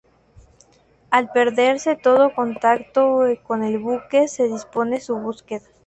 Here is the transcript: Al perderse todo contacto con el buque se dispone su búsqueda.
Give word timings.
Al 1.11 1.29
perderse 1.29 1.95
todo 1.95 2.33
contacto 2.33 3.19
con 3.43 3.63
el 3.63 3.77
buque 3.77 4.27
se 4.27 4.47
dispone 4.47 4.99
su 4.99 5.15
búsqueda. 5.19 5.61